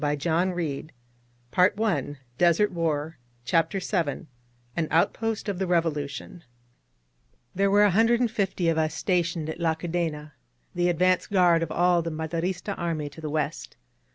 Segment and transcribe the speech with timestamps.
[0.17, 4.25] •••AN OUTPOST OF THE REVOLUTION CHAPTER Vn
[4.75, 6.43] AN OUTPOST OF THE REVOLUTION
[7.53, 10.31] THERE were a hundred and fifty of us stationed at La Cadena,
[10.73, 13.77] the advance gui^rd of all the Maderista army to the West.